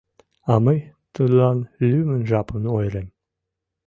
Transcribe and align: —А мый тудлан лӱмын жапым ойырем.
—А 0.51 0.53
мый 0.65 0.79
тудлан 1.15 1.57
лӱмын 1.89 2.21
жапым 2.29 2.63
ойырем. 2.77 3.07